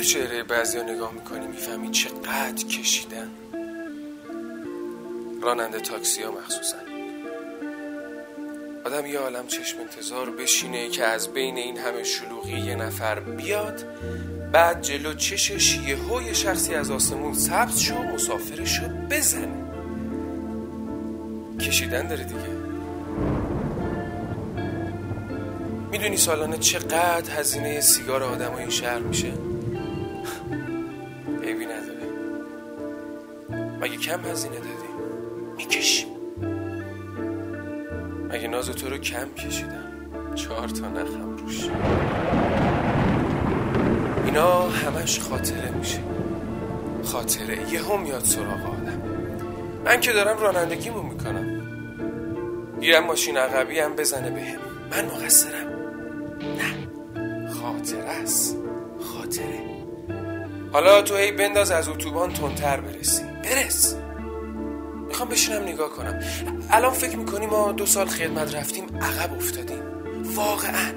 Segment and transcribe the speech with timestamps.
[0.00, 3.30] تو چهره بعضی نگاه می‌کنی می‌فهمی چقدر کشیدن.
[5.42, 6.76] راننده تاکسی ها مخصوصا.
[8.84, 13.84] آدم یه عالم چشم انتظار بشینه که از بین این همه شلوغی یه نفر بیاد
[14.52, 19.64] بعد جلو چشش یه های شخصی از آسمون سبز شو مسافرشو بزنه.
[21.60, 22.50] کشیدن داره دیگه.
[25.90, 29.32] می‌دونی سالانه چقدر هزینه سیگار آدم این شهر میشه؟
[33.80, 34.90] مگه کم هزینه دادی؟
[35.56, 36.06] می‌کشی
[38.30, 39.84] مگه ناز تو رو کم کشیدم؟
[40.34, 41.68] چهار تا نخم روش.
[44.24, 46.00] اینا همش خاطره میشه.
[47.04, 49.02] خاطره یه هم میاد سراغ آدم.
[49.84, 51.60] من که دارم رانندگیمو می‌کنم.
[52.80, 54.58] گیرم ماشین عقبی هم بزنه بهم
[54.90, 55.68] من مقصرم.
[56.40, 56.88] نه.
[57.48, 58.56] خاطره است.
[59.00, 59.60] خاطره.
[60.72, 63.29] حالا تو هی بنداز از اتوبان تندتر برسی.
[63.44, 63.96] برس
[65.08, 66.20] می‌خوام بشینم نگاه کنم.
[66.70, 69.82] الان فکر می‌کنی ما دو سال خدمت رفتیم عقب افتادیم.
[70.34, 70.92] واقعا.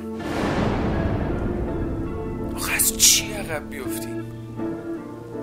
[2.55, 4.25] آخه از چی عقب بیفتیم؟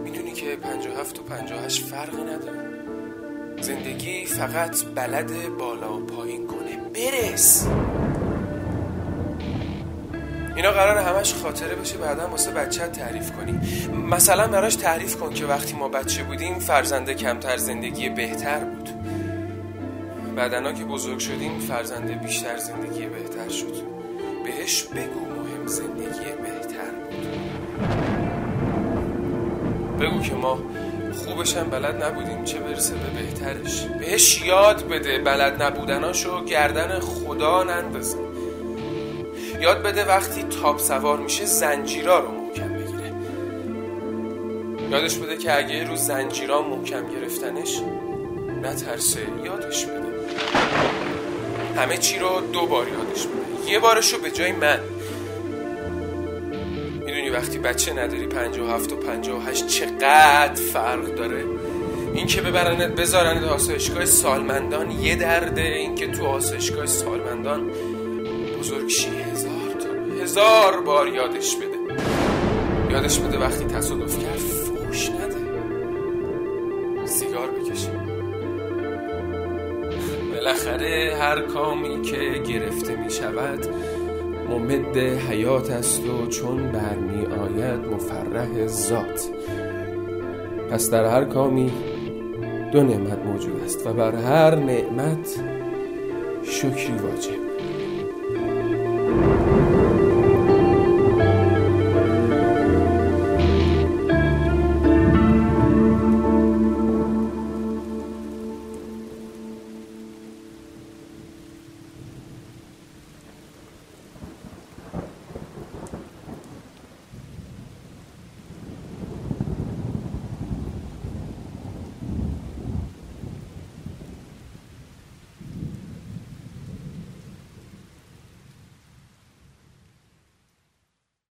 [0.04, 2.70] می‌دونی که 57 و 58 فرقی نداره.
[3.60, 7.66] زندگی فقط بلد بالا و پایین کنه برس
[10.60, 13.60] اینا قرار همش خاطره بشه بعدا واسه بچه تعریف کنی.
[14.10, 18.88] مثلا براش تعریف کن که وقتی ما بچه بودیم فرزنده کمتر زندگی بهتر بود.
[20.36, 23.74] بعدنا که بزرگ شدیم فرزنده بیشتر زندگی بهتر شد.
[24.44, 27.26] بهش بگو مهم زندگی بهتر بود.
[30.00, 30.58] بگو که ما
[31.24, 33.82] خوبشم بلد نبودیم چه برسه به بهترش.
[33.82, 38.29] بهش یاد بده بلد نبودناشو گردن خدا نندازه.
[39.60, 43.12] یاد بده وقتی تاپ سوار میشه زنجیرا رو محکم بگیره.
[44.90, 47.80] یادش بده که اگه یه روز زنجیرا محکم گرفتنش
[48.62, 49.20] نترسه.
[49.44, 50.10] یادش بده.
[51.76, 53.72] همه چی رو دو بار یادش بده.
[53.72, 54.80] یه بارشو به جای من.
[57.06, 61.44] می‌دونی وقتی بچه نداری پنج و هفت و پنج و هشت چقدر فرق داره؟
[62.14, 67.70] این که ببرنت بذارنت آسایشگاه سالمندان یه درده این که تو آسایشگاه سالمندان
[68.60, 69.10] بزرگ شی.
[69.10, 72.04] هزار تا هزار بار یادش بده.
[72.90, 75.36] یادش بده وقتی تصادف کرد فوش نده.
[77.06, 77.90] سیگار بکشه
[80.32, 83.66] بالاخره هر کامی که گرفته می شود
[84.48, 89.28] ممد حیات است و چون برمی آید مفرح ذات.
[90.70, 91.72] پس در هر کامی
[92.72, 95.40] دو نعمت موجود است و بر هر نعمت
[96.42, 97.50] شکری واجب.